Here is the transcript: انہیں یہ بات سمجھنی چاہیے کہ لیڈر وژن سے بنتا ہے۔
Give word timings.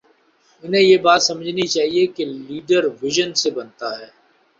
انہیں 0.63 0.81
یہ 0.81 0.97
بات 0.97 1.21
سمجھنی 1.23 1.65
چاہیے 1.67 2.03
کہ 2.15 2.23
لیڈر 2.47 2.83
وژن 3.01 3.29
سے 3.41 3.49
بنتا 3.51 3.89
ہے۔ 3.99 4.09